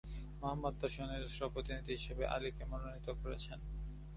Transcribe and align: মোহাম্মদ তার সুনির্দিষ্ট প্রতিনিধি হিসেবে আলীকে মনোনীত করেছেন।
মোহাম্মদ 0.39 0.73
তার 0.79 0.91
সুনির্দিষ্ট 0.95 1.41
প্রতিনিধি 1.53 1.91
হিসেবে 1.97 2.23
আলীকে 2.27 2.63
মনোনীত 2.65 3.07
করেছেন। 3.21 3.59